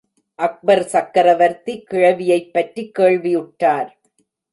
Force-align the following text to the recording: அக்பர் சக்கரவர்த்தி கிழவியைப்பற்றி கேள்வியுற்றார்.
அக்பர் 0.39 0.81
சக்கரவர்த்தி 0.83 1.73
கிழவியைப்பற்றி 1.89 2.83
கேள்வியுற்றார். 2.99 3.91